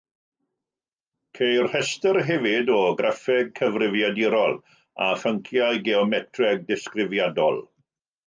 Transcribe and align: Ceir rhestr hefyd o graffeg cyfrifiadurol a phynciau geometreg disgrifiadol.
Ceir 1.39 1.65
rhestr 1.73 2.17
hefyd 2.29 2.71
o 2.77 2.79
graffeg 3.01 3.51
cyfrifiadurol 3.59 4.57
a 5.09 5.09
phynciau 5.25 5.79
geometreg 5.89 6.67
disgrifiadol. 6.73 7.63